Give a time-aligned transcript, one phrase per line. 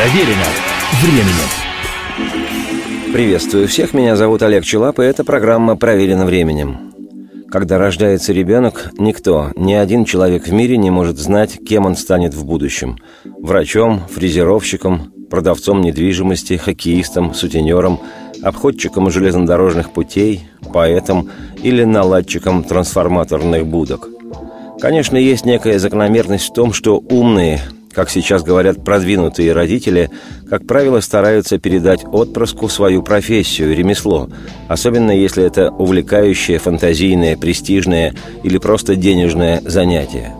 [0.00, 0.46] Проверено
[1.02, 1.48] временем.
[3.12, 6.94] Приветствую всех, меня зовут Олег Челап, и эта программа «Проверено временем».
[7.50, 12.32] Когда рождается ребенок, никто, ни один человек в мире не может знать, кем он станет
[12.32, 12.96] в будущем.
[13.26, 18.00] Врачом, фрезеровщиком, продавцом недвижимости, хоккеистом, сутенером,
[18.42, 21.28] обходчиком железнодорожных путей, поэтом
[21.62, 24.08] или наладчиком трансформаторных будок.
[24.80, 27.60] Конечно, есть некая закономерность в том, что умные,
[27.92, 30.10] как сейчас говорят продвинутые родители,
[30.48, 34.28] как правило, стараются передать отпрыску свою профессию, ремесло,
[34.68, 38.14] особенно если это увлекающее, фантазийное, престижное
[38.44, 40.34] или просто денежное занятие.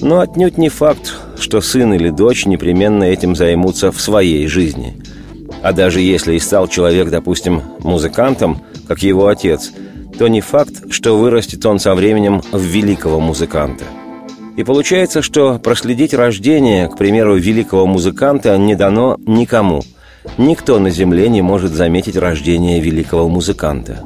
[0.00, 4.96] Но отнюдь не факт, что сын или дочь непременно этим займутся в своей жизни.
[5.62, 9.72] А даже если и стал человек, допустим, музыкантом, как его отец,
[10.18, 13.84] то не факт, что вырастет он со временем в великого музыканта–
[14.56, 19.82] и получается, что проследить рождение, к примеру, великого музыканта не дано никому.
[20.38, 24.00] Никто на Земле не может заметить рождение великого музыканта.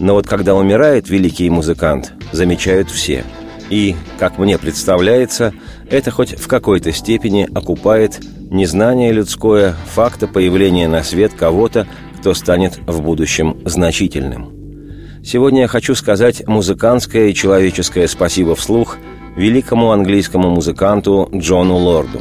[0.00, 3.24] Но вот когда умирает великий музыкант, замечают все.
[3.70, 5.54] И, как мне представляется,
[5.88, 11.86] это хоть в какой-то степени окупает незнание людское факта появления на свет кого-то,
[12.18, 14.50] кто станет в будущем значительным.
[15.24, 18.98] Сегодня я хочу сказать музыкантское и человеческое спасибо вслух–
[19.36, 22.20] великому английскому музыканту Джону Лорду.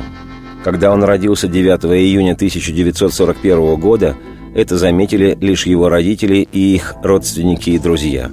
[0.64, 4.16] Когда он родился 9 июня 1941 года,
[4.54, 8.32] это заметили лишь его родители и их родственники и друзья.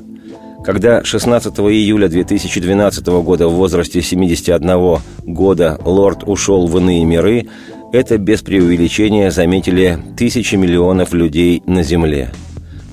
[0.65, 7.47] Когда 16 июля 2012 года в возрасте 71 года Лорд ушел в иные миры,
[7.93, 12.31] это без преувеличения заметили тысячи миллионов людей на Земле–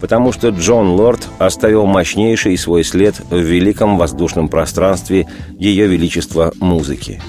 [0.06, 5.25] потому что Джон Лорд оставил мощнейший свой след в великом воздушном пространстве
[5.58, 7.20] Ее Величества музыки.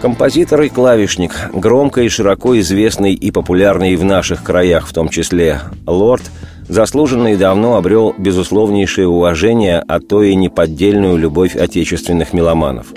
[0.00, 5.60] Композитор и клавишник, громко и широко известный и популярный в наших краях в том числе,
[5.86, 6.22] Лорд
[6.66, 12.86] заслуженно и давно обрел безусловнейшее уважение, а то и неподдельную любовь отечественных меломанов–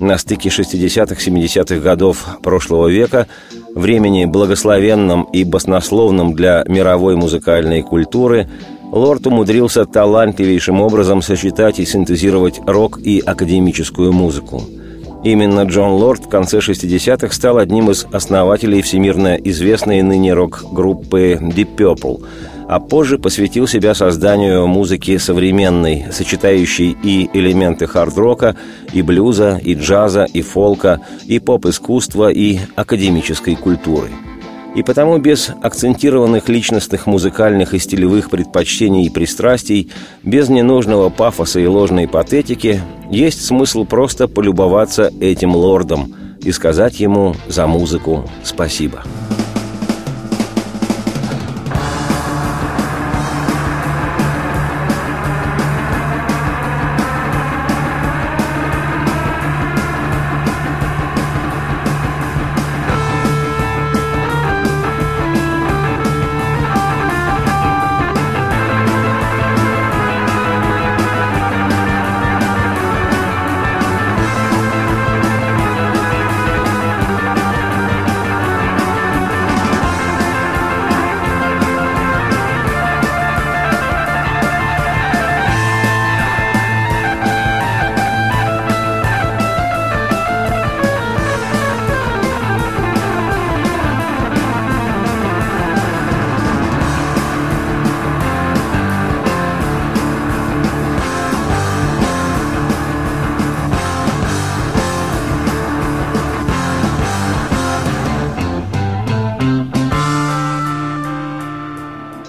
[0.00, 3.26] на стыке 60-70-х годов прошлого века,
[3.74, 8.48] времени благословенном и баснословном для мировой музыкальной культуры,
[8.90, 14.62] Лорд умудрился талантливейшим образом сочетать и синтезировать рок и академическую музыку.
[15.24, 21.76] Именно Джон Лорд в конце 60-х стал одним из основателей всемирно известной ныне рок-группы Deep
[21.76, 22.24] Purple–
[22.68, 28.56] а позже посвятил себя созданию музыки современной, сочетающей и элементы хард-рока,
[28.92, 34.10] и блюза, и джаза, и фолка, и поп-искусства, и академической культуры.
[34.76, 39.90] И потому без акцентированных личностных музыкальных и стилевых предпочтений и пристрастий,
[40.22, 47.34] без ненужного пафоса и ложной патетики, есть смысл просто полюбоваться этим лордом и сказать ему
[47.48, 49.02] за музыку спасибо.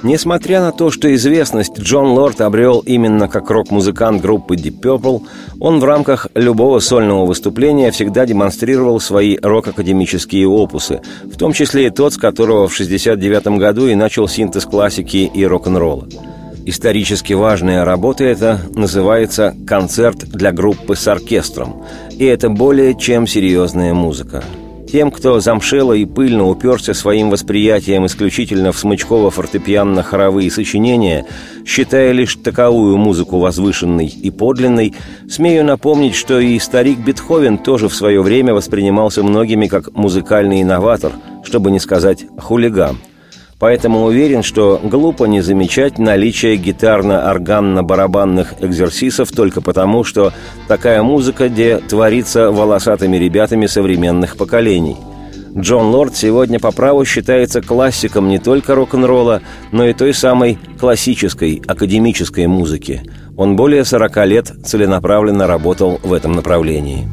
[0.10, 5.22] Несмотря на то, что известность Джон Лорд обрел именно как рок-музыкант группы Deep Purple,
[5.60, 11.90] он в рамках любого сольного выступления всегда демонстрировал свои рок-академические опусы, в том числе и
[11.92, 16.08] тот, с которого в 1969 году и начал синтез классики и рок-н-ролла.
[16.66, 21.84] Исторически важная работа эта называется «Концерт для группы с оркестром»,
[22.18, 24.44] и это более чем серьезная музыка–
[24.92, 31.26] тем, кто замшело и пыльно уперся своим восприятием исключительно в смычково-фортепианно-хоровые сочинения,
[31.66, 34.96] считая лишь таковую музыку возвышенной и подлинной,
[35.30, 41.14] смею напомнить, что и старик Бетховен тоже в свое время воспринимался многими как музыкальный инноватор,
[41.44, 42.98] чтобы не сказать хулиган–
[43.60, 50.32] Поэтому уверен, что глупо не замечать наличие гитарно-органно-барабанных экзерсисов только потому, что
[50.70, 54.96] такая музыка, где творится волосатыми ребятами современных поколений.
[55.58, 59.42] Джон Лорд сегодня по праву считается классиком не только рок-н-ролла,
[59.72, 63.02] но и той самой классической, академической музыки.
[63.36, 67.10] Он более 40 лет целенаправленно работал в этом направлении.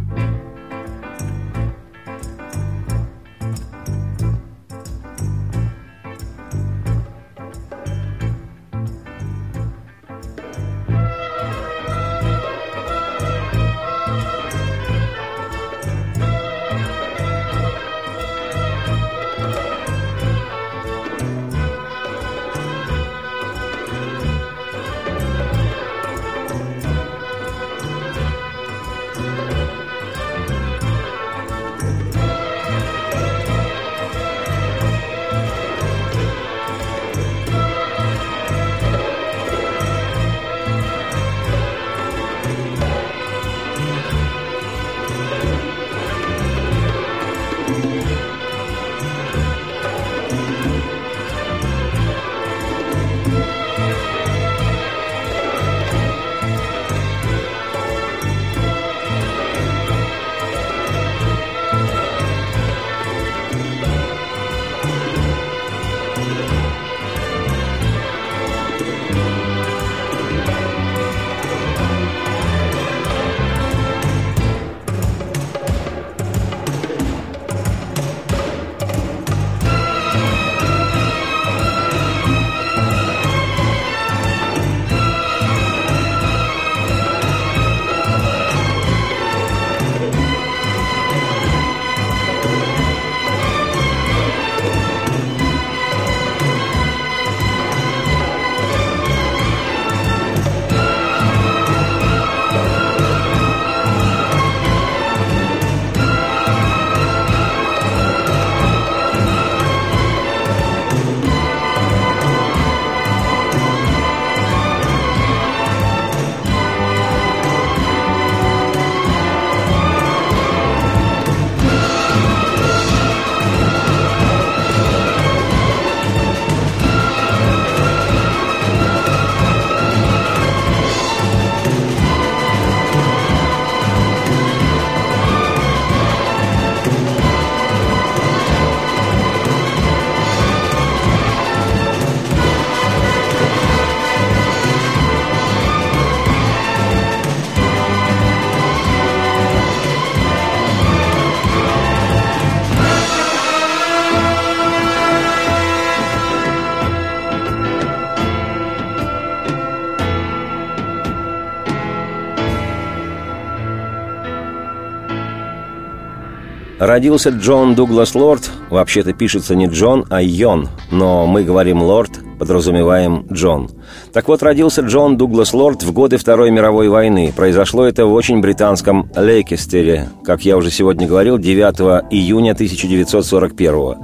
[166.86, 173.26] Родился Джон Дуглас Лорд, вообще-то пишется не Джон, а Йон, но мы говорим Лорд, подразумеваем
[173.32, 173.68] Джон.
[174.12, 177.32] Так вот, родился Джон Дуглас Лорд в годы Второй мировой войны.
[177.34, 183.98] Произошло это в очень британском Лейкестере, как я уже сегодня говорил, 9 июня 1941 года.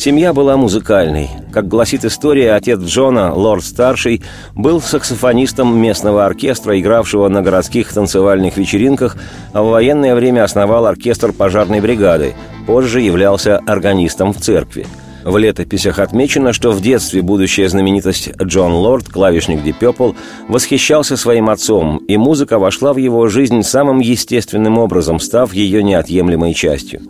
[0.00, 1.28] Семья была музыкальной.
[1.52, 4.22] Как гласит история, отец Джона, лорд-старший,
[4.54, 9.18] был саксофонистом местного оркестра, игравшего на городских танцевальных вечеринках,
[9.52, 12.32] а в военное время основал оркестр пожарной бригады.
[12.66, 14.86] Позже являлся органистом в церкви.
[15.24, 20.12] В летописях отмечено, что в детстве будущая знаменитость Джон Лорд, клавишник Ди Пепл,
[20.48, 26.54] восхищался своим отцом, и музыка вошла в его жизнь самым естественным образом, став ее неотъемлемой
[26.54, 27.02] частью.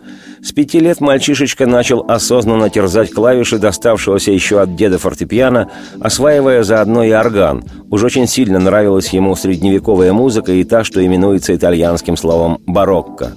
[0.43, 7.03] С пяти лет мальчишечка начал осознанно терзать клавиши доставшегося еще от деда фортепиано, осваивая заодно
[7.03, 7.63] и орган.
[7.91, 13.33] Уж очень сильно нравилась ему средневековая музыка и та, что именуется итальянским словом «барокко».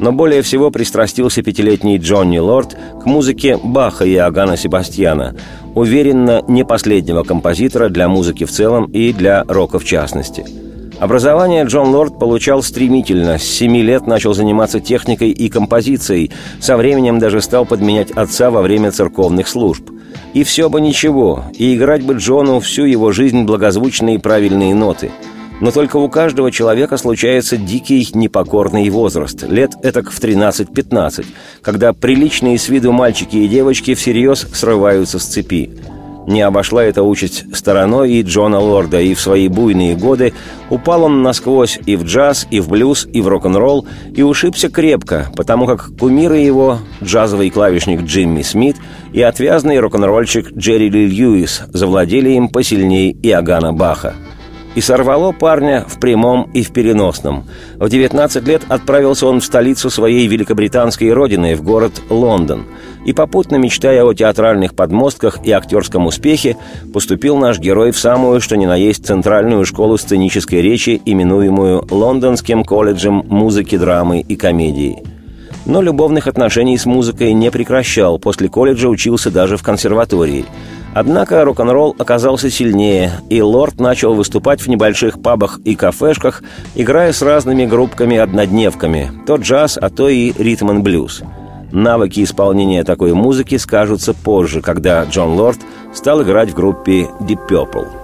[0.00, 5.34] Но более всего пристрастился пятилетний Джонни Лорд к музыке Баха и Агана Себастьяна,
[5.74, 10.44] уверенно не последнего композитора для музыки в целом и для рока в частности–
[10.98, 13.38] Образование Джон Лорд получал стремительно.
[13.38, 16.32] С семи лет начал заниматься техникой и композицией.
[16.60, 19.90] Со временем даже стал подменять отца во время церковных служб.
[20.34, 25.12] И все бы ничего, и играть бы Джону всю его жизнь благозвучные и правильные ноты.
[25.60, 31.26] Но только у каждого человека случается дикий непокорный возраст, лет этак в 13-15,
[31.62, 35.70] когда приличные с виду мальчики и девочки всерьез срываются с цепи.
[36.28, 40.34] Не обошла эта участь стороной и Джона Лорда, и в свои буйные годы
[40.68, 45.32] упал он насквозь и в джаз, и в блюз, и в рок-н-ролл, и ушибся крепко,
[45.34, 48.76] потому как кумиры его, джазовый клавишник Джимми Смит
[49.14, 54.14] и отвязный рок-н-ролльщик Джерри Ли Льюис завладели им посильней Иоганна Баха.
[54.78, 57.46] И сорвало парня в прямом и в переносном.
[57.78, 62.64] В 19 лет отправился он в столицу своей великобританской родины, в город Лондон.
[63.04, 66.56] И попутно, мечтая о театральных подмостках и актерском успехе,
[66.94, 72.62] поступил наш герой в самую, что ни на есть, центральную школу сценической речи, именуемую Лондонским
[72.62, 75.02] колледжем музыки, драмы и комедии–
[75.68, 80.46] но любовных отношений с музыкой не прекращал, после колледжа учился даже в консерватории.
[81.00, 86.42] Однако рок-н-ролл оказался сильнее, и Лорд начал выступать в небольших пабах и кафешках,
[86.74, 91.22] играя с разными группками-однодневками, то джаз, а то и ритм-н-блюз.
[91.70, 95.60] Навыки исполнения такой музыки скажутся позже, когда Джон Лорд
[95.94, 97.97] стал играть в группе Deep Purple.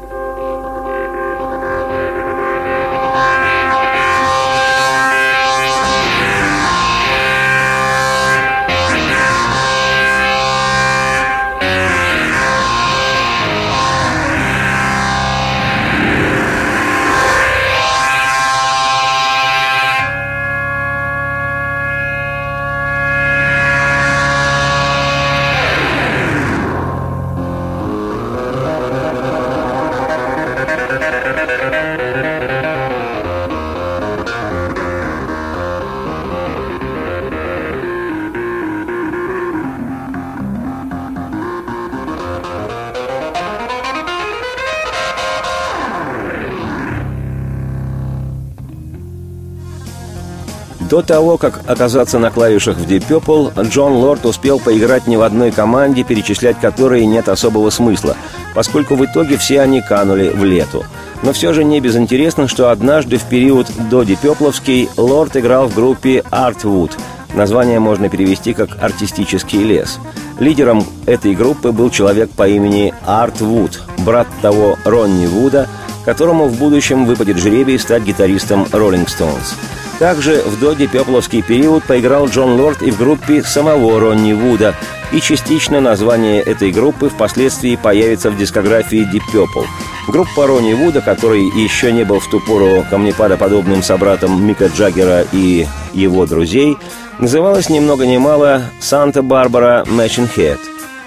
[50.95, 55.23] До того, как оказаться на клавишах в Deep Purple, Джон Лорд успел поиграть не в
[55.23, 58.17] одной команде, перечислять которые нет особого смысла,
[58.55, 60.85] поскольку в итоге все они канули в лету.
[61.25, 66.23] Но все же не безинтересно, что однажды в период до Дипепловский Лорд играл в группе
[66.31, 66.93] Artwood.
[67.35, 69.99] Название можно перевести как «артистический лес».
[70.39, 75.67] Лидером этой группы был человек по имени Арт Вуд, брат того Ронни Вуда,
[76.05, 79.57] которому в будущем выпадет жребий стать гитаристом Rolling Stones.
[79.99, 84.75] Также в доде Пепловский период поиграл Джон Лорд и в группе самого Ронни Вуда,
[85.13, 89.67] и частично название этой группы впоследствии появится в дискографии Deep Purple.
[90.09, 95.67] Группа Ронни Вуда, который еще не был в ту пору камнепадоподобным собратом Мика Джаггера и
[95.93, 96.77] его друзей,
[97.19, 100.59] называлась ни много ни мало «Санта-Барбара Мэшин Хед».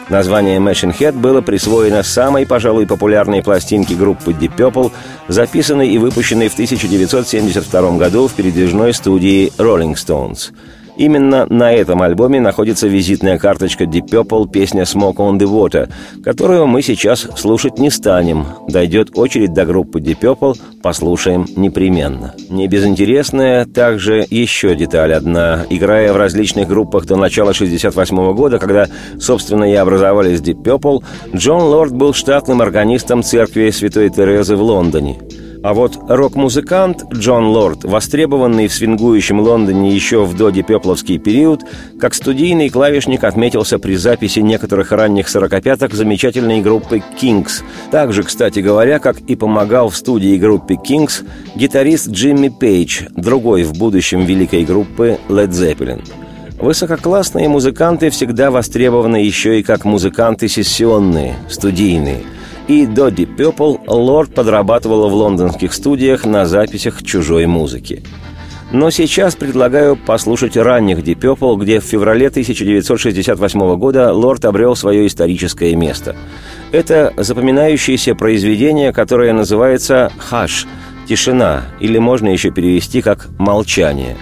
[0.10, 4.92] Название Machine Head было присвоено самой, пожалуй, популярной пластинке группы Deep Purple,
[5.28, 10.52] записанной и выпущенной в 1972 году в передвижной студии Rolling Stones–
[10.98, 15.90] Именно на этом альбоме находится визитная карточка Deep Purple песня «Smoke on the Water»,
[16.24, 18.48] которую мы сейчас слушать не станем.
[18.68, 22.34] Дойдет очередь до группы Deep Purple, послушаем непременно.
[22.50, 25.66] Не безинтересная также еще деталь одна.
[25.70, 28.88] Играя в различных группах до начала 68 года, когда,
[29.20, 31.04] собственно, и образовались Deep Purple,
[31.36, 35.20] Джон Лорд был штатным органистом церкви Святой Терезы в Лондоне.
[35.68, 41.60] А вот рок-музыкант Джон Лорд, востребованный в свингующем Лондоне еще в доде Пепловский период,
[42.00, 47.64] как студийный клавишник отметился при записи некоторых ранних сорокопяток замечательной группы «Кингс».
[47.92, 53.78] Также, кстати говоря, как и помогал в студии группе «Кингс» гитарист Джимми Пейдж, другой в
[53.78, 56.02] будущем великой группы «Led Zeppelin».
[56.62, 62.24] Высококлассные музыканты всегда востребованы еще и как музыканты сессионные, студийные–
[62.68, 68.04] и до Deep Purple Лорд подрабатывала в лондонских студиях на записях чужой музыки.
[68.72, 75.08] Но сейчас предлагаю послушать ранних Deep Purple, где в феврале 1968 года Лорд обрел свое
[75.08, 76.16] историческое место.
[76.74, 80.68] Это запоминающееся произведение, которое называется «Хаш»–
[81.08, 84.18] «Тишина», или можно еще перевести как «Молчание».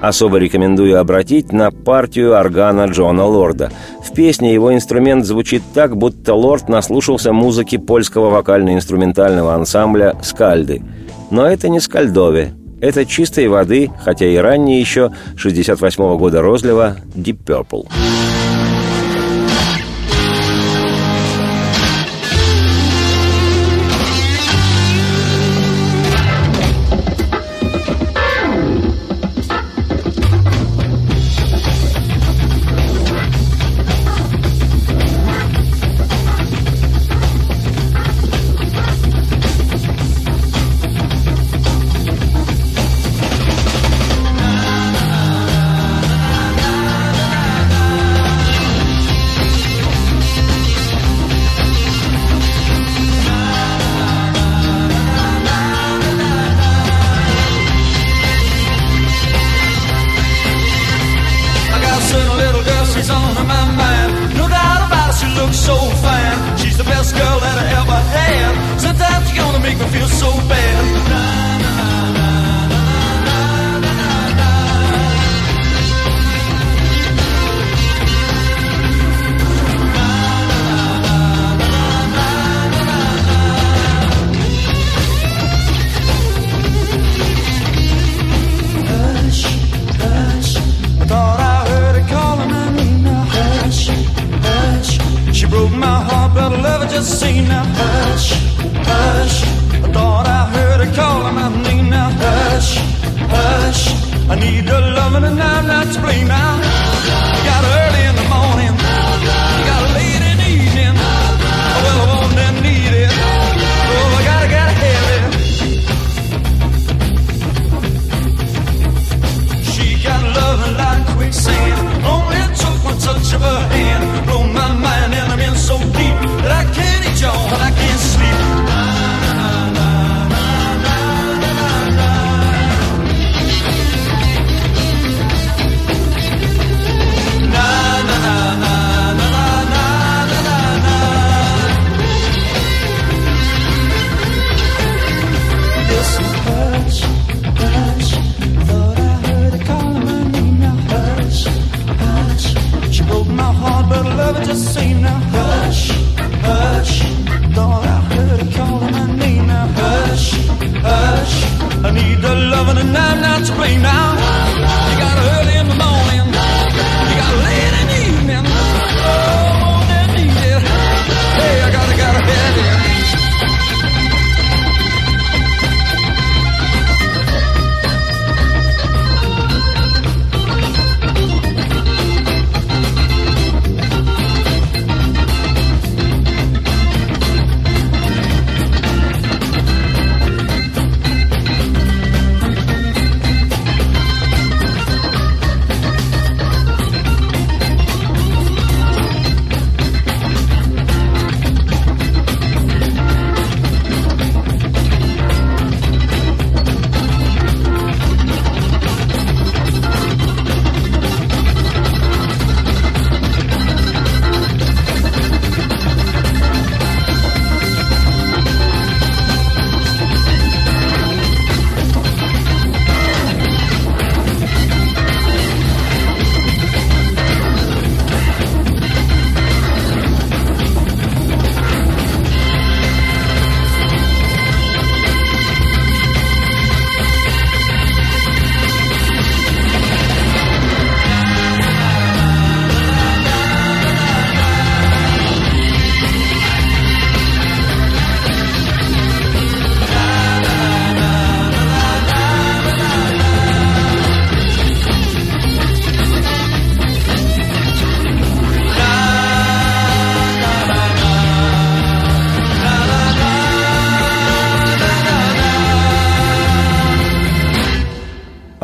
[0.00, 3.70] Особо рекомендую обратить на партию органа Джона Лорда.
[4.02, 10.82] В песне его инструмент звучит так, будто Лорд наслушался музыки польского вокально-инструментального ансамбля «Скальды».
[11.30, 12.54] Но это не скальдове.
[12.80, 17.86] Это чистой воды, хотя и ранее еще, 68 -го года розлива, Deep Purple.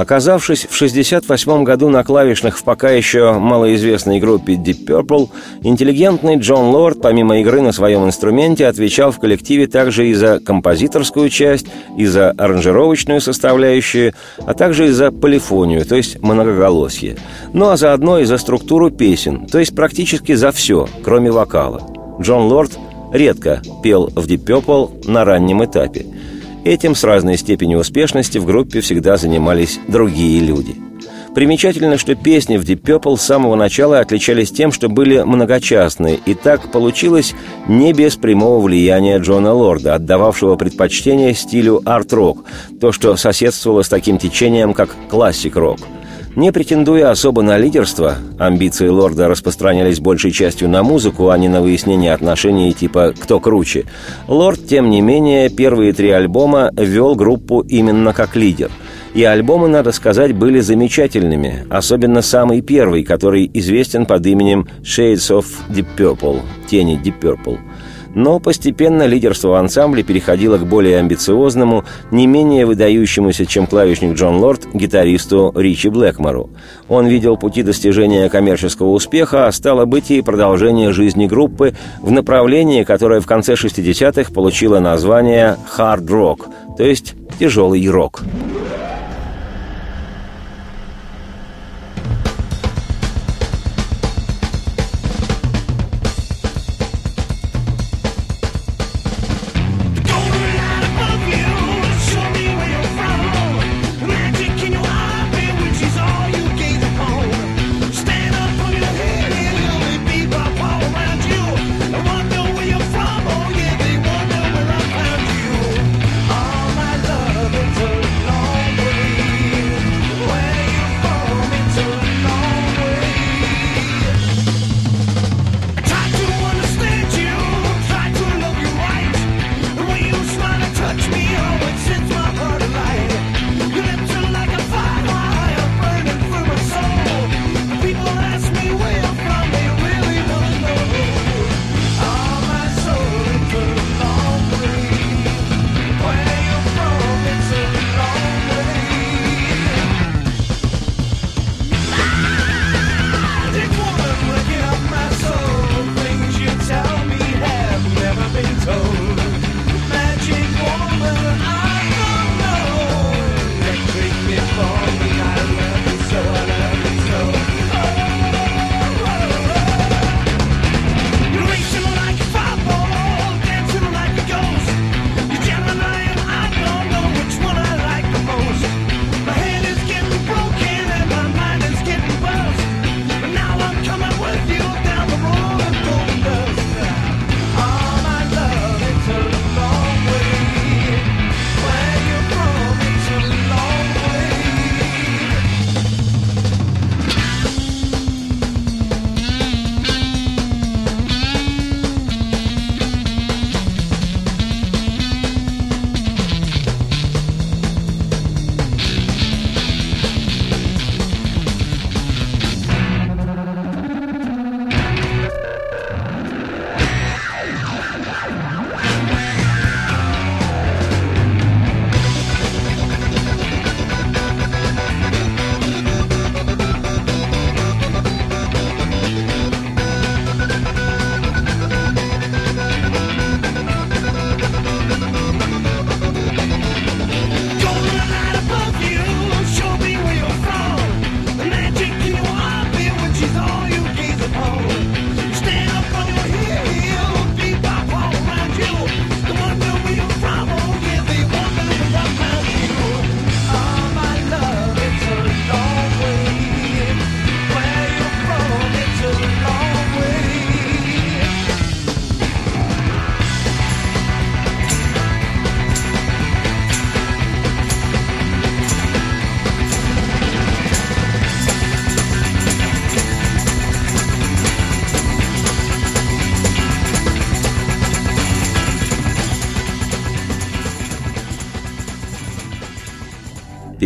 [0.06, 5.30] Оказавшись в 1968 году на клавишных в пока еще малоизвестной группе Deep Purple,
[5.62, 11.28] интеллигентный Джон Лорд, помимо игры на своем инструменте, отвечал в коллективе также и за композиторскую
[11.28, 11.66] часть,
[11.98, 14.12] и за аранжировочную составляющую,
[14.46, 17.16] а также и за полифонию, то есть многоголосие.
[17.52, 21.82] Ну а заодно и за структуру песен, то есть практически за все, кроме вокала.
[22.20, 22.78] Джон Лорд
[23.12, 26.06] редко пел в Deep Purple на раннем этапе–
[26.66, 30.74] Этим с разной степенью успешности в группе всегда занимались другие люди.
[31.33, 36.35] Примечательно, что песни в Deep Purple с самого начала отличались тем, что были многочастные, и
[36.35, 37.37] так получилось
[37.68, 42.44] не без прямого влияния Джона Лорда, отдававшего предпочтение стилю арт-рок,
[42.81, 45.79] то, что соседствовало с таким течением, как классик-рок–
[46.37, 51.62] не претендуя особо на лидерство, амбиции лорда распространялись большей частью на музыку, а не на
[51.62, 53.87] выяснение отношений типа «кто круче»,
[54.29, 58.70] лорд, тем не менее, первые три альбома вел группу именно как лидер.
[59.14, 65.46] И альбомы, надо сказать, были замечательными, особенно самый первый, который известен под именем «Shades of
[65.70, 67.59] Deep Purple»– «Тени Deep Purple».
[68.16, 74.37] Но постепенно лидерство в ансамбле переходило к более амбициозному, не менее выдающемуся, чем клавишник Джон
[74.37, 76.48] Лорд, гитаристу Ричи Блэкмору.
[76.88, 82.85] Он видел пути достижения коммерческого успеха, а стало быть и продолжение жизни группы в направлении,
[82.85, 86.48] которое в конце 60-х получило название «хард-рок»,
[86.79, 88.22] то есть «тяжелый рок».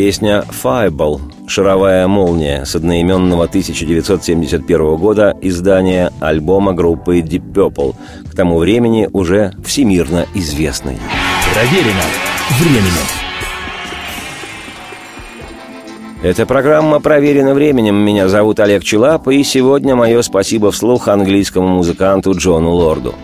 [0.01, 7.95] Песня «Fireball»– «Шаровая молния» с одноименного 1971 года издания альбома группы Deep Purple,
[8.33, 10.97] к тому времени уже всемирно известной.
[11.53, 12.01] Проверено
[12.59, 13.07] временем.
[16.23, 17.97] Эта программа проверена временем.
[17.97, 23.15] Меня зовут Олег Челап, и сегодня мое спасибо вслух английскому музыканту Джону Лорду.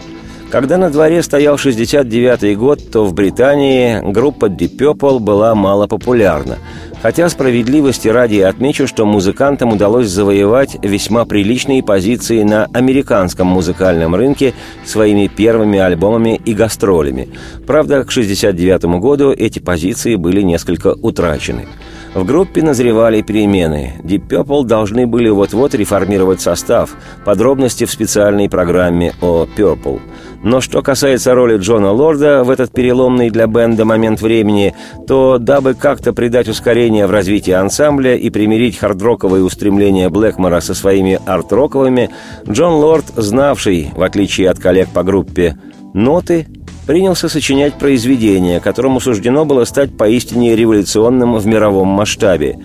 [0.57, 6.57] Когда на дворе стоял 69-й год, то в Британии группа Deep Purple была мало популярна.
[7.03, 14.55] Хотя справедливости ради отмечу, что музыкантам удалось завоевать весьма приличные позиции на американском музыкальном рынке
[14.87, 17.29] своими первыми альбомами и гастролями.
[17.67, 21.67] Правда, к 69 году эти позиции были несколько утрачены.
[22.15, 23.93] В группе назревали перемены.
[24.03, 26.97] Deep Purple должны были вот-вот реформировать состав.
[27.27, 30.01] Подробности в специальной программе о Purple.
[30.43, 34.75] Но что касается роли Джона Лорда в этот переломный для бенда момент времени,
[35.07, 41.19] то дабы как-то придать ускорение в развитии ансамбля и примирить хардроковые устремления Блэкмора со своими
[41.27, 42.11] арт-роковыми,
[42.49, 45.59] Джон Лорд, знавший, в отличие от коллег по группе,
[45.95, 46.47] ноты,
[46.87, 52.59] принялся сочинять произведение, которому суждено было стать поистине революционным в мировом масштабе.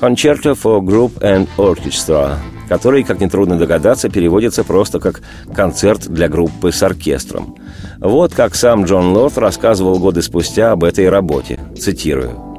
[0.00, 2.36] «Concerto for Group and Orchestra»,
[2.68, 5.22] который, как нетрудно догадаться, переводится просто как
[5.54, 7.56] «концерт для группы с оркестром».
[8.00, 11.58] Вот как сам Джон Лорд рассказывал годы спустя об этой работе.
[11.78, 12.54] Цитирую.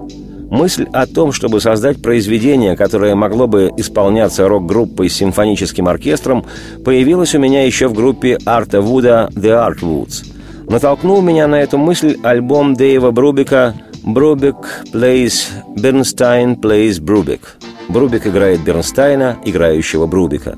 [0.50, 6.46] Мысль о том, чтобы создать произведение, которое могло бы исполняться рок-группой с симфоническим оркестром,
[6.84, 10.26] появилась у меня еще в группе Арта Вуда «The Artwoods».
[10.70, 17.58] Натолкнул меня на эту мысль альбом Дэйва Брубика «Брубик plays Бернстайн plays Брубик».
[17.88, 20.58] Брубик играет Бернстайна, играющего Брубика.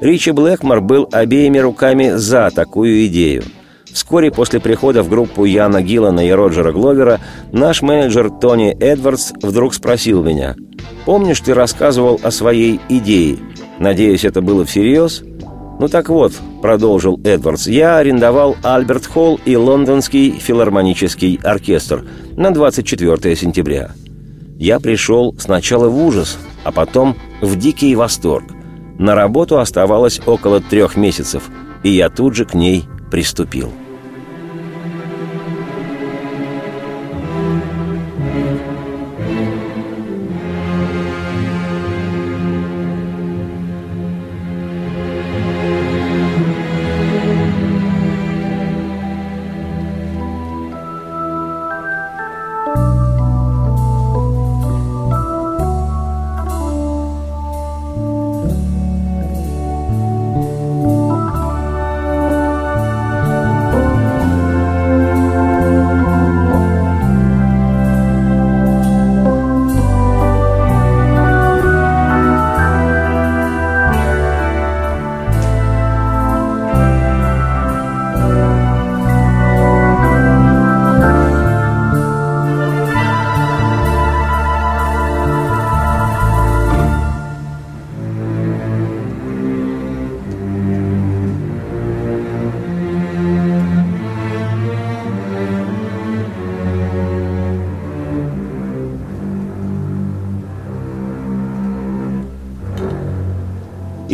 [0.00, 3.44] Ричи Блэкмор был обеими руками за такую идею.
[3.92, 7.20] Вскоре после прихода в группу Яна Гиллана и Роджера Гловера
[7.52, 10.56] наш менеджер Тони Эдвардс вдруг спросил меня
[11.04, 13.36] «Помнишь, ты рассказывал о своей идее?
[13.78, 15.22] Надеюсь, это было всерьез?»
[15.78, 16.32] «Ну так вот»,—
[16.62, 22.04] продолжил Эдвардс, «я арендовал Альберт Холл и Лондонский филармонический оркестр
[22.36, 23.90] на 24 сентября.
[24.58, 28.44] Я пришел сначала в ужас, а потом в дикий восторг.
[28.98, 31.50] На работу оставалось около трех месяцев,
[31.82, 33.72] и я тут же к ней приступил».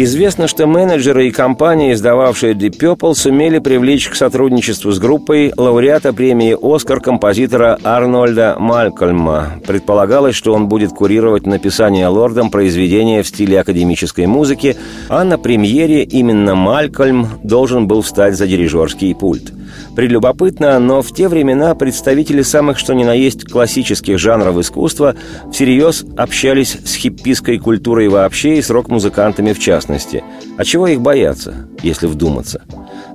[0.00, 6.12] Известно, что менеджеры и компании, издававшие Deep Purple, сумели привлечь к сотрудничеству с группой лауреата
[6.12, 9.54] премии «Оскар» композитора Арнольда Малькольма.
[9.66, 14.76] Предполагалось, что он будет курировать написание лордом произведения в стиле академической музыки,
[15.08, 19.52] а на премьере именно Малькольм должен был встать за дирижерский пульт.
[19.98, 25.16] Прелюбопытно, но в те времена представители самых что ни на есть классических жанров искусства
[25.50, 30.22] всерьез общались с хиппийской культурой вообще и с рок-музыкантами в частности.
[30.56, 32.62] А чего их бояться, если вдуматься?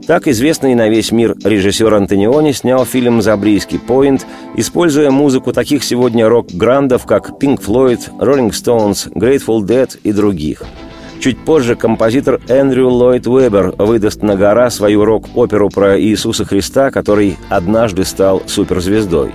[0.07, 4.25] Так известный на весь мир режиссер Антониони снял фильм «Забрийский поинт»,
[4.57, 10.63] используя музыку таких сегодня рок-грандов, как Pink Floyd, Rolling Stones, Grateful Dead и других–
[11.23, 17.37] Чуть позже композитор Эндрю Ллойд Уэбер выдаст на гора свою рок-оперу про Иисуса Христа, который
[17.47, 19.31] однажды стал суперзвездой.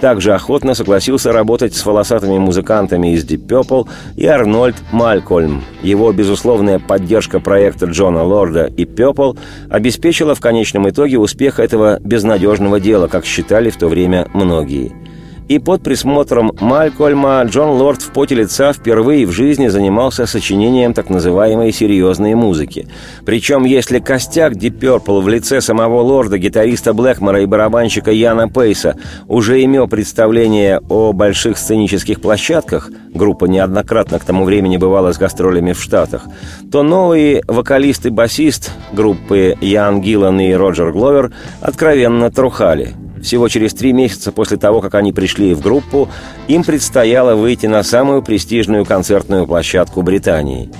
[0.00, 5.62] Также охотно согласился работать с волосатыми музыкантами из Deep Purple и Арнольд Малькольм.
[5.82, 9.38] Его безусловная поддержка проекта Джона Лорда и Purple
[9.68, 14.90] обеспечила в конечном итоге успех этого безнадежного дела, как считали в то время многие–
[15.50, 21.10] и под присмотром Малькольма Джон Лорд в поте лица впервые в жизни занимался сочинением так
[21.10, 22.86] называемой серьезной музыки.
[23.26, 28.96] Причем, если костяк Deep Purple в лице самого Лорда, гитариста Блэкмора и барабанщика Яна Пейса
[29.26, 35.72] уже имел представление о больших сценических площадках, группа неоднократно к тому времени бывала с гастролями
[35.72, 36.26] в Штатах,
[36.70, 43.74] то новые вокалист и басист группы Ян Гиллан и Роджер Гловер откровенно трухали– всего через
[43.74, 46.08] три месяца после того, как они пришли в группу,
[46.48, 50.70] им предстояло выйти на самую престижную концертную площадку Британии.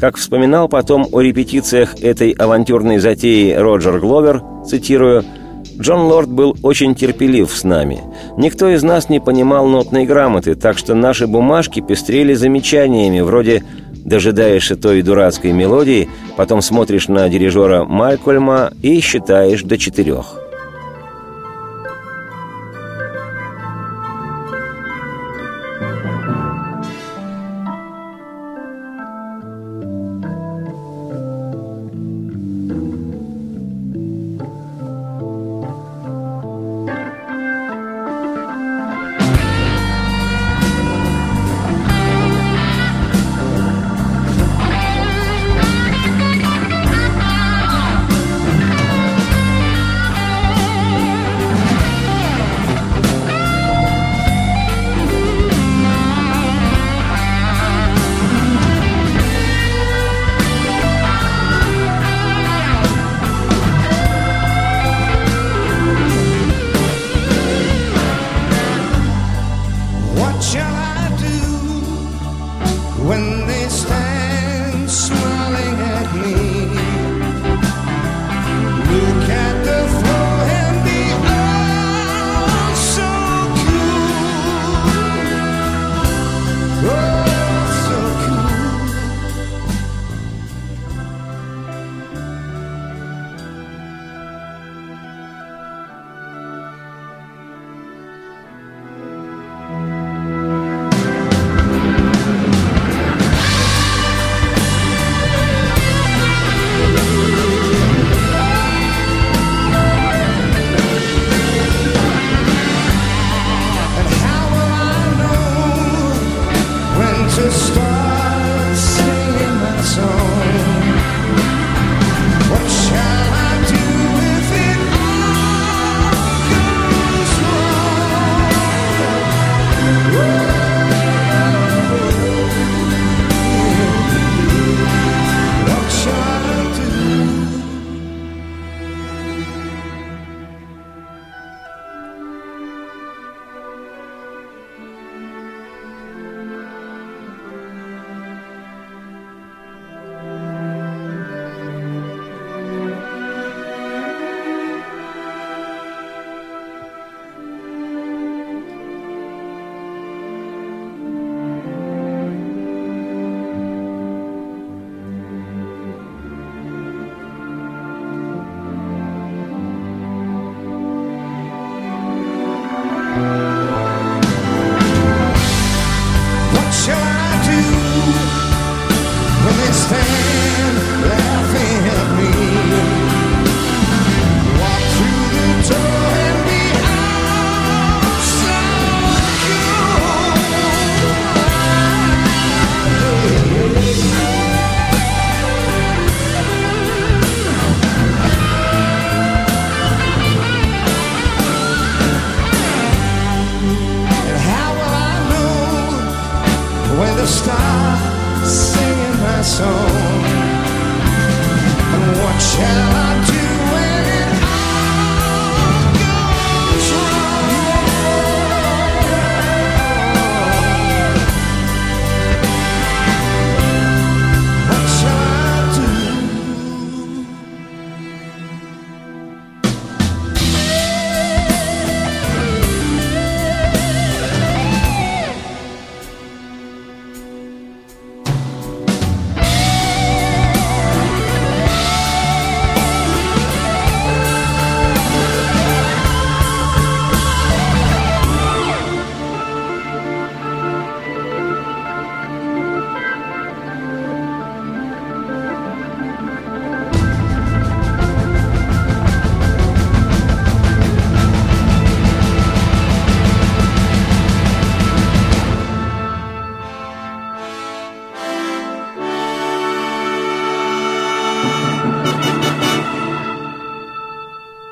[0.00, 5.24] Как вспоминал потом о репетициях этой авантюрной затеи Роджер Гловер, цитирую,
[5.80, 8.00] «Джон Лорд был очень терпелив с нами.
[8.36, 13.64] Никто из нас не понимал нотной грамоты, так что наши бумажки пестрели замечаниями, вроде
[14.04, 20.47] «дожидаешься той дурацкой мелодии», потом смотришь на дирижера Малькольма и считаешь до четырех».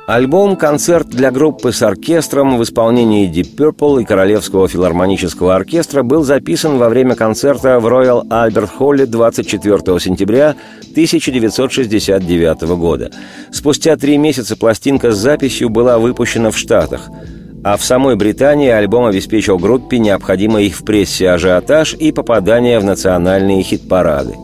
[0.06, 6.78] Альбом-концерт для группы с оркестром в исполнении Deep Purple и Королевского филармонического оркестра был записан
[6.78, 10.54] во время концерта в Royal Albert Hall 24 сентября
[10.92, 13.10] 1969 года.
[13.50, 17.08] Спустя три месяца пластинка с записью была выпущена в Штатах–
[17.66, 23.64] а в самой Британии альбом обеспечил группе необходимый в прессе ажиотаж и попадание в национальные
[23.64, 24.36] хит-парады.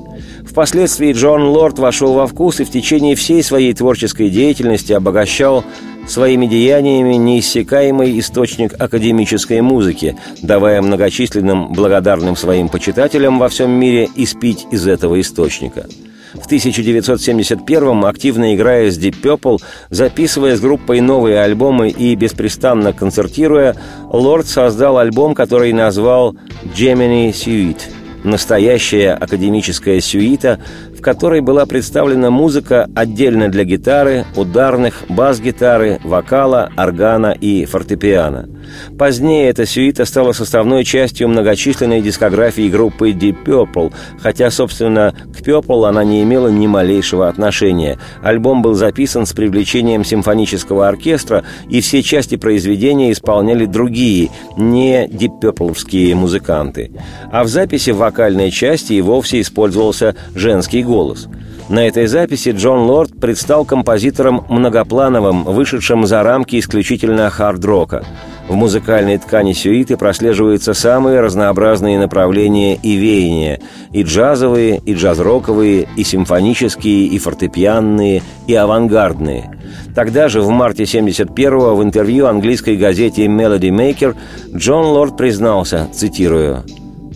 [0.44, 5.64] Впоследствии Джон Лорд вошел во вкус и в течение всей своей творческой деятельности обогащал
[6.07, 14.66] своими деяниями неиссякаемый источник академической музыки, давая многочисленным благодарным своим почитателям во всем мире испить
[14.70, 15.87] из этого источника–
[16.35, 19.59] в 1971-м, активно играя с Deep Purple,
[19.90, 23.76] записывая с группой новые альбомы и беспрестанно концертируя,
[24.11, 26.35] Лорд создал альбом, который назвал
[26.74, 27.83] «Gemini Suite»–
[28.24, 30.61] настоящая академическая сюита,
[31.02, 38.48] в которой была представлена музыка отдельно для гитары, ударных, бас-гитары, вокала, органа и фортепиано.
[38.96, 45.88] Позднее эта сюита стала составной частью многочисленной дискографии группы Deep Purple, хотя, собственно, к Purple
[45.88, 47.98] она не имела ни малейшего отношения.
[48.22, 55.40] Альбом был записан с привлечением симфонического оркестра, и все части произведения исполняли другие, не Deep
[55.42, 56.92] Purple музыканты.
[57.32, 61.28] А в записи вокальной части и вовсе использовался женский голос голос.
[61.70, 68.05] На этой записи Джон Лорд предстал композитором многоплановым, вышедшим за рамки исключительно хард-рока.
[68.49, 73.61] В музыкальной ткани сюиты прослеживаются самые разнообразные направления и веяния–
[73.93, 79.59] и джазовые, и джаз-роковые, и симфонические, и фортепианные, и авангардные.
[79.95, 84.16] Тогда же, в марте 71-го, в интервью английской газете «Melody Maker»
[84.55, 86.64] Джон Лорд признался, цитирую,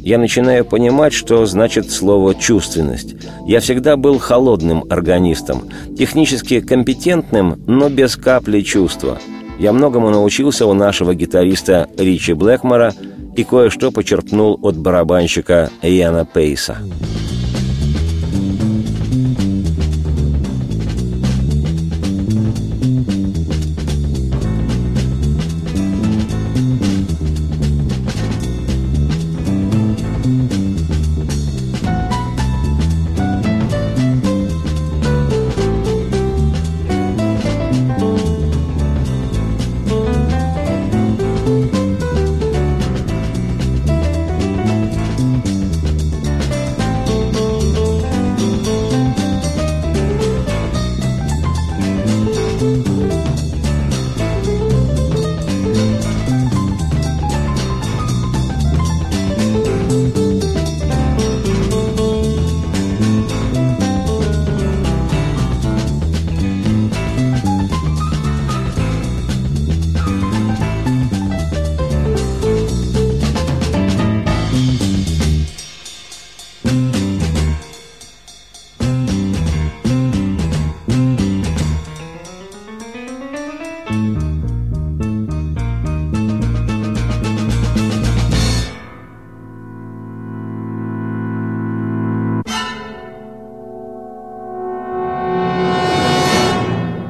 [0.07, 3.17] я начинаю понимать, что значит слово «чувственность».
[3.45, 9.19] Я всегда был холодным органистом, технически компетентным, но без капли чувства.
[9.59, 12.95] Я многому научился у нашего гитариста Ричи Блэкмора
[13.35, 16.79] и кое-что почерпнул от барабанщика Яна Пейса.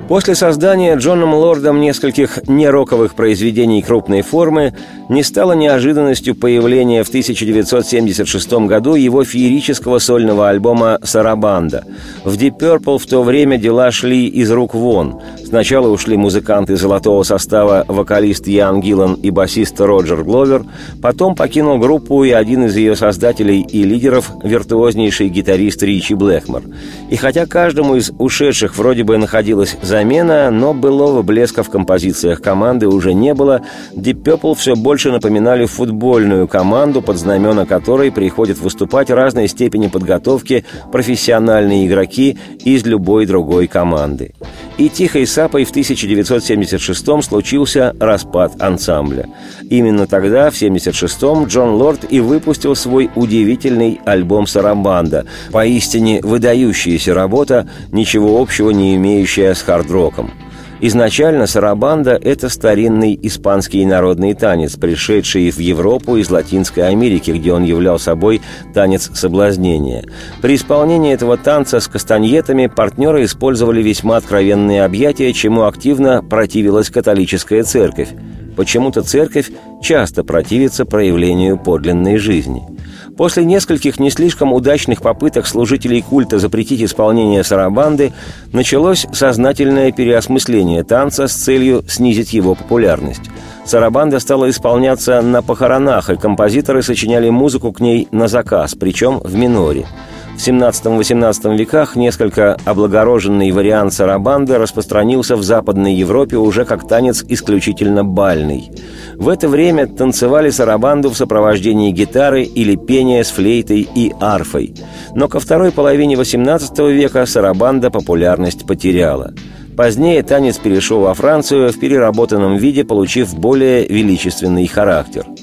[0.09, 4.73] После создания Джоном Лордом нескольких нероковых произведений крупной формы
[5.09, 11.85] не стало неожиданностью появление в 1976 году его феерического сольного альбома «Сарабанда».
[12.25, 15.21] В Deep Purple в то время дела шли из рук вон.
[15.45, 20.65] Сначала ушли музыканты золотого состава вокалист Ян Гиллан и басист Роджер Гловер,
[21.03, 26.63] потом покинул группу и один из ее создателей и лидеров– виртуознейший гитарист Ричи Блэкмор.
[27.11, 32.43] И хотя каждому из ушедших вроде бы находилась замена, замена, но былого блеска в композициях
[32.43, 33.63] команды уже не было.
[33.95, 40.67] Deep Purple все больше напоминали футбольную команду, под знамена которой приходят выступать разной степени подготовки
[40.93, 44.35] профессиональные игроки из любой другой команды.
[44.79, 49.27] И тихой сапой в 1976 случился распад ансамбля.
[49.71, 57.69] Именно тогда, в 1976-м, Джон Лорд и выпустил свой удивительный альбом «Сарабанда», поистине выдающаяся работа,
[57.91, 60.31] ничего общего не имеющая с хард роком.
[60.79, 67.65] Изначально сарабанда– это старинный испанский народный танец, пришедший в Европу из Латинской Америки, где он
[67.65, 68.43] являл собой
[68.75, 70.05] танец соблазнения.
[70.43, 77.63] При исполнении этого танца с кастаньетами партнеры использовали весьма откровенные объятия, чему активно противилась католическая
[77.63, 78.11] церковь.
[78.55, 79.51] Почему-то церковь
[79.83, 82.63] часто противится проявлению подлинной жизни–
[83.17, 88.13] После нескольких не слишком удачных попыток служителей культа запретить исполнение сарабанды,
[88.53, 93.23] началось сознательное переосмысление танца с целью снизить его популярность.
[93.65, 99.35] Сарабанда стала исполняться на похоронах, и композиторы сочиняли музыку к ней на заказ, причем в
[99.35, 99.87] миноре–
[100.37, 108.05] в 17-18 веках несколько облагороженный вариант сарабанды распространился в Западной Европе уже как танец исключительно
[108.05, 108.71] бальный.
[109.15, 114.75] В это время танцевали сарабанду в сопровождении гитары или пения с флейтой и арфой.
[115.15, 119.33] Но ко второй половине XVIII века сарабанда популярность потеряла.
[119.75, 125.25] Позднее танец перешел во Францию в переработанном виде, получив более величественный характер–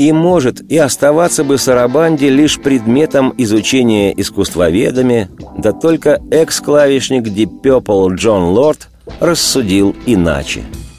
[0.00, 5.28] и может и оставаться бы Сарабанде лишь предметом изучения искусствоведами,
[5.58, 8.88] да только экс-клавишник Deep Purple Джон Лорд
[9.20, 10.62] рассудил иначе–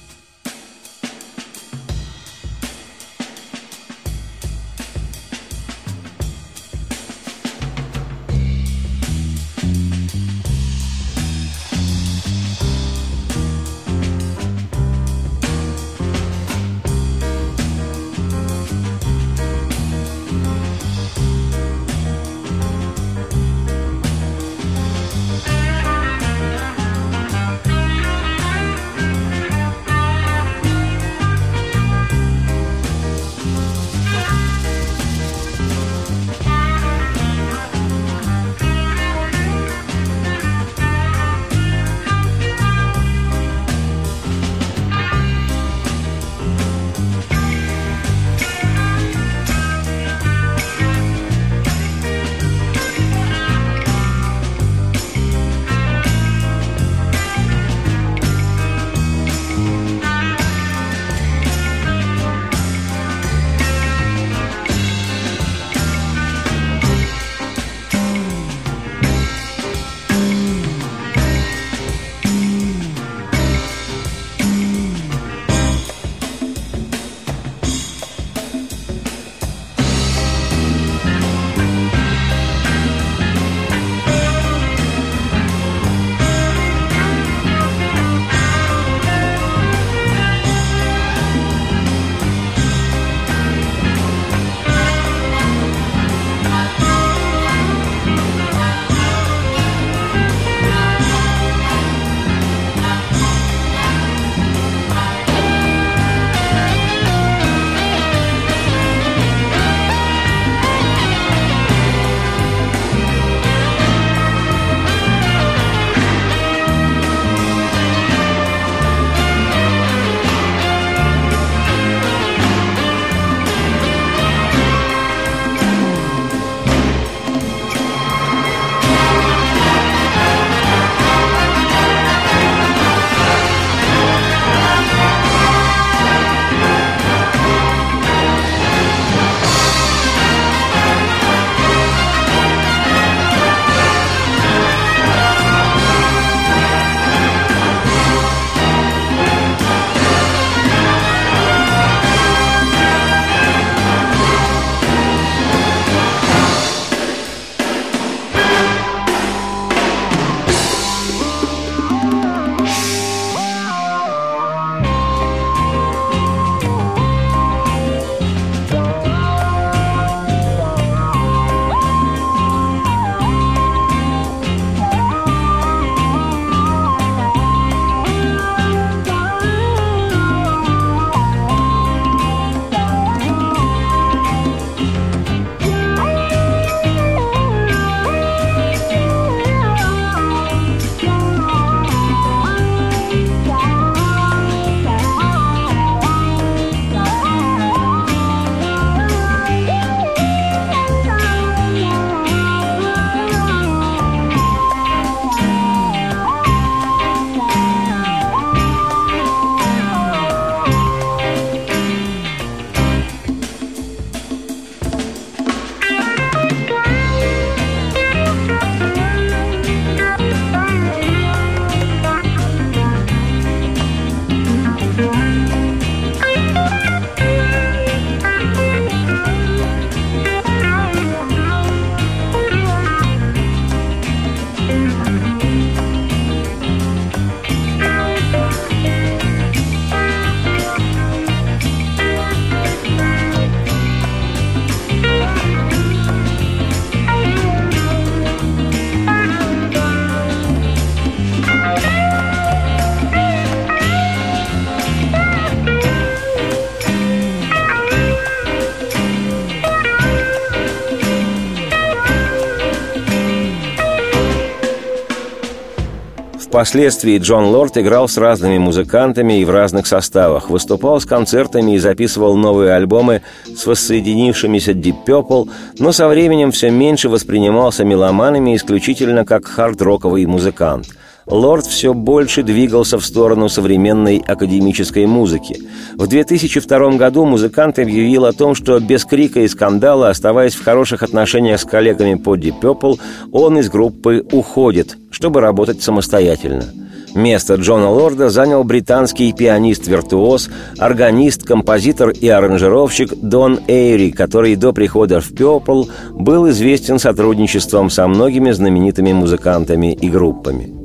[266.52, 271.78] Впоследствии Джон Лорд играл с разными музыкантами и в разных составах, выступал с концертами и
[271.78, 273.22] записывал новые альбомы
[273.56, 275.50] с воссоединившимися Deep Purple,
[275.80, 280.88] но со временем все меньше воспринимался меломанами исключительно как хард-роковый музыкант–
[281.28, 285.60] Лорд все больше двигался в сторону современной академической музыки.
[285.96, 291.04] В 2002 году музыкант объявил о том, что без крика и скандала, оставаясь в хороших
[291.04, 293.00] отношениях с коллегами по Deep Purple,
[293.32, 296.66] он из группы уходит, чтобы работать самостоятельно.
[297.14, 305.20] Место Джона Лорда занял британский пианист-виртуоз, органист, композитор и аранжировщик Дон Эйри, который до прихода
[305.20, 310.81] в Purple был известен сотрудничеством со многими знаменитыми музыкантами и группами.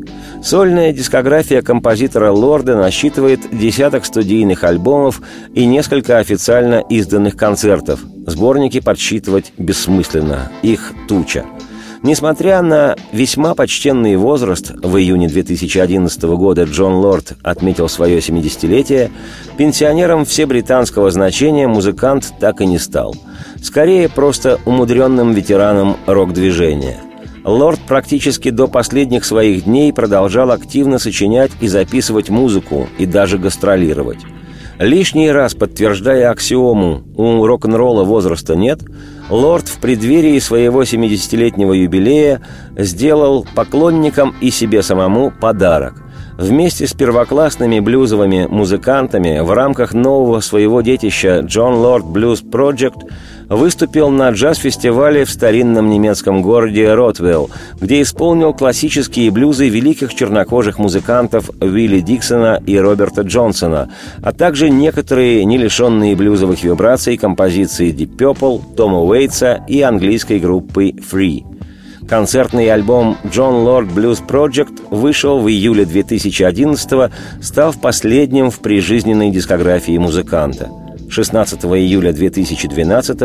[0.46, 5.20] Сольная дискография композитора Лорда насчитывает десяток студийных альбомов
[5.54, 8.04] и несколько официально изданных концертов.
[8.28, 11.46] Сборники подсчитывать бессмысленно, их туча.
[12.04, 19.10] Несмотря на весьма почтенный возраст, в июне 2011 года Джон Лорд отметил свое 70-летие,
[19.58, 23.16] пенсионером всебританского значения музыкант так и не стал.
[23.60, 27.00] Скорее, просто умудренным ветераном рок-движения.
[27.46, 34.18] Лорд практически до последних своих дней продолжал активно сочинять и записывать музыку, и даже гастролировать.
[34.80, 38.80] Лишний раз подтверждая аксиому «у рок-н-ролла возраста нет»,
[39.30, 42.42] Лорд в преддверии своего 70-летнего юбилея
[42.76, 46.02] сделал поклонникам и себе самому подарок.
[46.38, 53.08] Вместе с первоклассными блюзовыми музыкантами в рамках нового своего детища «Джон Лорд Blues Project»
[53.48, 61.50] выступил на джаз-фестивале в старинном немецком городе Ротвелл, где исполнил классические блюзы великих чернокожих музыкантов
[61.60, 63.90] Уилли Диксона и Роберта Джонсона,
[64.22, 70.90] а также некоторые не лишенные блюзовых вибраций композиции Deep Purple, Тома Уэйтса и английской группы
[70.90, 71.44] Free.
[72.08, 79.98] Концертный альбом «John Lord Blues Project» вышел в июле 2011 став последним в прижизненной дискографии
[79.98, 80.70] музыканта–
[81.08, 83.20] 16 июля 2012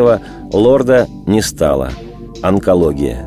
[0.52, 1.90] Лорда не стало.
[2.42, 3.26] Онкология.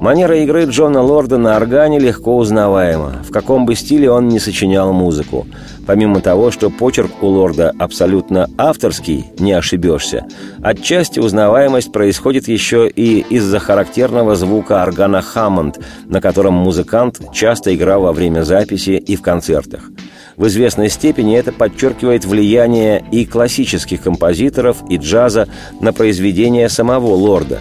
[0.00, 4.92] Манера игры Джона Лорда на органе легко узнаваема, в каком бы стиле он ни сочинял
[4.92, 5.46] музыку.
[5.86, 10.26] Помимо того, что почерк у Лорда абсолютно авторский, не ошибешься,
[10.62, 18.02] отчасти узнаваемость происходит еще и из-за характерного звука органа Хаммонд, на котором музыкант часто играл
[18.02, 19.90] во время записи и в концертах.
[20.36, 25.48] В известной степени это подчеркивает влияние и классических композиторов, и джаза
[25.80, 27.60] на произведения самого Лорда.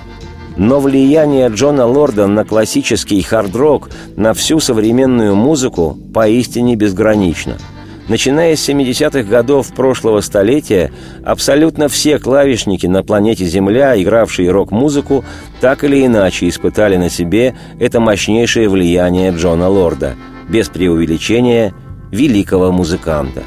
[0.57, 7.57] Но влияние Джона Лорда на классический хард-рок, на всю современную музыку поистине безгранично–
[8.07, 10.91] Начиная с 70-х годов прошлого столетия,
[11.23, 15.25] абсолютно все клавишники на планете Земля, игравшие рок-музыку,
[15.59, 20.15] так или иначе испытали на себе это мощнейшее влияние Джона Лорда,
[20.47, 21.73] без преувеличения–
[22.11, 23.43] великого музыканта.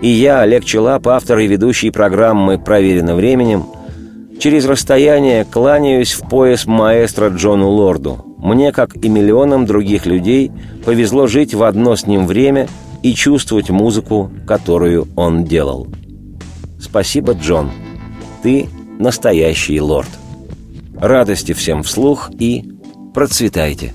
[0.00, 3.64] И я, Олег Челап, автор и ведущий программы «Проверено временем»,
[4.38, 8.24] через расстояние кланяюсь в пояс маэстро Джону Лорду.
[8.38, 10.52] Мне, как и миллионам других людей,
[10.84, 12.68] повезло жить в одно с ним время
[13.02, 15.86] и чувствовать музыку, которую он делал.
[16.78, 17.70] Спасибо, Джон.
[18.42, 20.10] Ты настоящий лорд.
[20.98, 22.64] Радости всем вслух и
[23.14, 23.94] процветайте.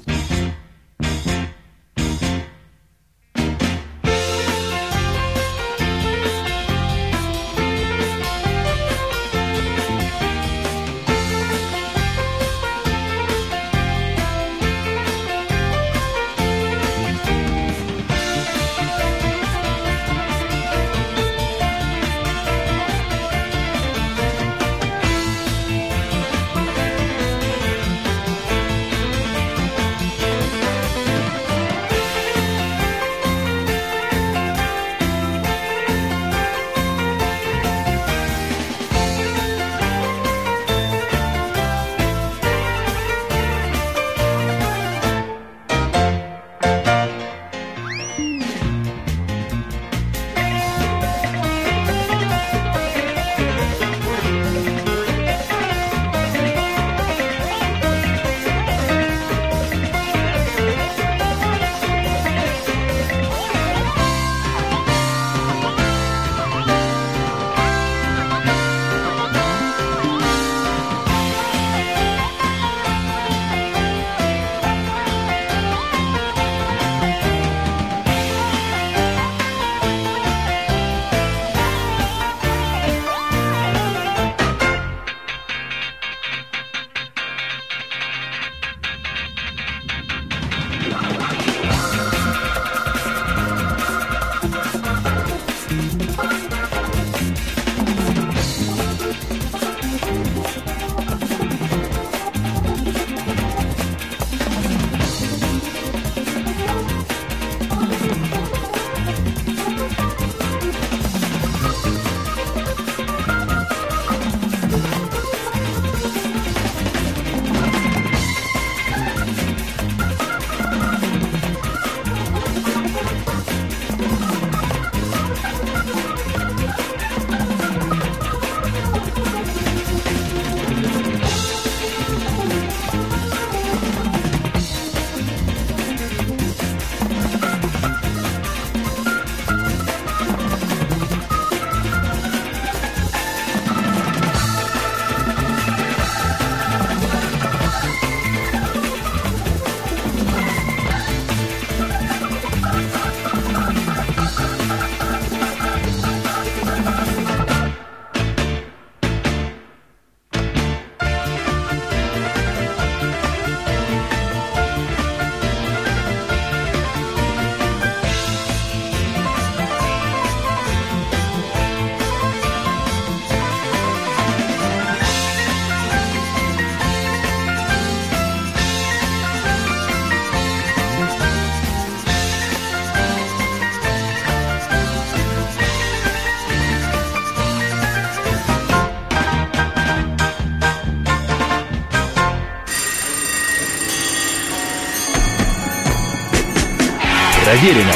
[197.60, 197.91] Проверено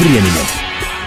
[0.00, 0.57] временем.